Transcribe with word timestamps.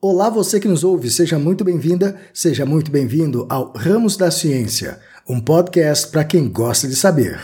Olá, 0.00 0.30
você 0.30 0.60
que 0.60 0.68
nos 0.68 0.84
ouve, 0.84 1.10
seja 1.10 1.40
muito 1.40 1.64
bem-vinda, 1.64 2.16
seja 2.32 2.64
muito 2.64 2.88
bem-vindo 2.88 3.48
ao 3.50 3.72
Ramos 3.72 4.16
da 4.16 4.30
Ciência, 4.30 5.00
um 5.28 5.40
podcast 5.40 6.06
para 6.12 6.22
quem 6.22 6.48
gosta 6.48 6.86
de 6.86 6.94
saber. 6.94 7.40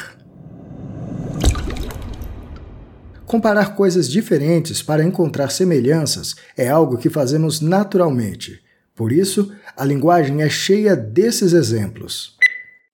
Comparar 3.27 3.75
coisas 3.75 4.09
diferentes 4.09 4.81
para 4.81 5.03
encontrar 5.03 5.51
semelhanças 5.51 6.37
é 6.57 6.69
algo 6.69 6.97
que 6.97 7.11
fazemos 7.11 7.61
naturalmente. 7.61 8.63
Por 8.95 9.11
isso, 9.11 9.53
a 9.77 9.85
linguagem 9.85 10.41
é 10.41 10.49
cheia 10.49 10.95
desses 10.95 11.53
exemplos. 11.53 12.37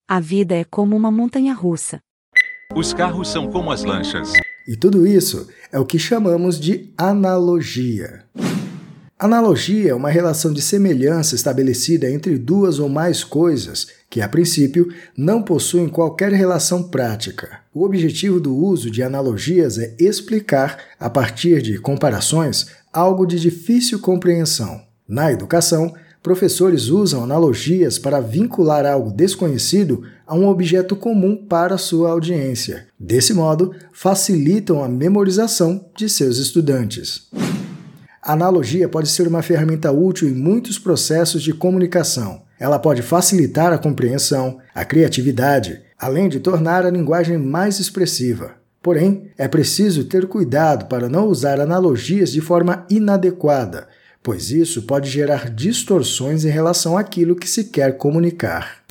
A 0.09 0.21
vida 0.21 0.55
é 0.55 0.65
como 0.65 0.97
uma 0.97 1.11
montanha 1.11 1.53
russa. 1.53 2.01
Os 2.75 2.95
carros 2.95 3.29
são 3.29 3.51
como 3.51 3.71
as 3.71 3.85
lanchas. 3.85 4.33
E 4.67 4.75
tudo 4.75 5.07
isso 5.07 5.51
é 5.71 5.79
o 5.79 5.85
que 5.85 5.99
chamamos 5.99 6.59
de 6.59 6.95
analogia. 6.97 8.25
Analogia 9.21 9.91
é 9.91 9.95
uma 9.95 10.09
relação 10.09 10.51
de 10.51 10.63
semelhança 10.63 11.35
estabelecida 11.35 12.11
entre 12.11 12.39
duas 12.39 12.79
ou 12.79 12.89
mais 12.89 13.23
coisas 13.23 13.87
que, 14.09 14.23
a 14.23 14.27
princípio, 14.27 14.89
não 15.15 15.43
possuem 15.43 15.91
qualquer 15.91 16.33
relação 16.33 16.85
prática. 16.85 17.59
O 17.75 17.85
objetivo 17.85 18.41
do 18.41 18.57
uso 18.57 18.91
de 18.91 19.03
analogias 19.03 19.77
é 19.77 19.95
explicar, 19.99 20.79
a 20.99 21.11
partir 21.11 21.61
de 21.61 21.77
comparações, 21.77 22.69
algo 22.91 23.27
de 23.27 23.39
difícil 23.39 23.99
compreensão. 23.99 24.81
Na 25.07 25.31
educação, 25.31 25.93
professores 26.23 26.89
usam 26.89 27.23
analogias 27.23 27.99
para 27.99 28.21
vincular 28.21 28.87
algo 28.87 29.13
desconhecido 29.13 30.03
a 30.27 30.35
um 30.35 30.49
objeto 30.49 30.97
comum 30.97 31.37
para 31.37 31.77
sua 31.77 32.11
audiência. 32.11 32.87
Desse 32.99 33.35
modo, 33.35 33.75
facilitam 33.93 34.83
a 34.83 34.89
memorização 34.89 35.91
de 35.95 36.09
seus 36.09 36.39
estudantes. 36.39 37.29
A 38.23 38.35
analogia 38.35 38.89
pode 38.89 39.09
ser 39.09 39.27
uma 39.27 39.43
ferramenta 39.43 39.91
útil 39.91 40.29
em 40.29 40.35
muitos 40.35 40.79
processos 40.79 41.43
de 41.43 41.55
comunicação. 41.55 42.43
Ela 42.59 42.79
pode 42.79 43.01
facilitar 43.01 43.73
a 43.73 43.79
compreensão, 43.79 44.59
a 44.75 44.85
criatividade, 44.85 45.81
além 45.99 46.29
de 46.29 46.39
tornar 46.39 46.85
a 46.85 46.91
linguagem 46.91 47.39
mais 47.39 47.81
expressiva. 47.81 48.57
Porém, 48.83 49.31
é 49.39 49.49
preciso 49.49 50.05
ter 50.05 50.27
cuidado 50.27 50.87
para 50.87 51.09
não 51.09 51.29
usar 51.29 51.61
analogias 51.61 52.31
de 52.31 52.43
forma 52.43 52.85
inadequada, 52.91 53.89
pois 54.23 54.51
isso 54.51 54.83
pode 54.83 55.09
gerar 55.09 55.51
distorções 55.51 56.45
em 56.45 56.51
relação 56.51 56.99
àquilo 56.99 57.37
que 57.37 57.49
se 57.49 57.65
quer 57.65 57.97
comunicar. 57.97 58.83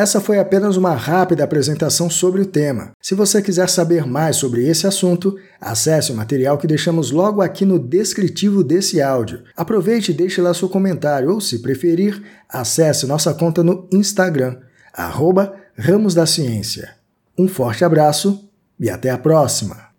Essa 0.00 0.18
foi 0.18 0.38
apenas 0.38 0.78
uma 0.78 0.94
rápida 0.94 1.44
apresentação 1.44 2.08
sobre 2.08 2.40
o 2.40 2.46
tema. 2.46 2.92
Se 3.02 3.14
você 3.14 3.42
quiser 3.42 3.68
saber 3.68 4.06
mais 4.06 4.36
sobre 4.36 4.66
esse 4.66 4.86
assunto, 4.86 5.36
acesse 5.60 6.10
o 6.10 6.14
material 6.14 6.56
que 6.56 6.66
deixamos 6.66 7.10
logo 7.10 7.42
aqui 7.42 7.66
no 7.66 7.78
descritivo 7.78 8.64
desse 8.64 9.02
áudio. 9.02 9.42
Aproveite 9.54 10.10
e 10.10 10.14
deixe 10.14 10.40
lá 10.40 10.54
seu 10.54 10.70
comentário, 10.70 11.30
ou, 11.30 11.38
se 11.38 11.58
preferir, 11.58 12.22
acesse 12.48 13.06
nossa 13.06 13.34
conta 13.34 13.62
no 13.62 13.86
Instagram, 13.92 14.56
arroba 14.90 15.54
Ramos 15.76 16.14
da 16.14 16.24
Ciência. 16.24 16.94
Um 17.38 17.46
forte 17.46 17.84
abraço 17.84 18.48
e 18.80 18.88
até 18.88 19.10
a 19.10 19.18
próxima! 19.18 19.89